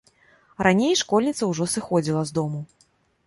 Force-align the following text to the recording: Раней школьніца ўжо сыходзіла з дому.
Раней 0.67 0.95
школьніца 1.01 1.43
ўжо 1.51 1.67
сыходзіла 1.75 2.21
з 2.29 2.39
дому. 2.41 2.65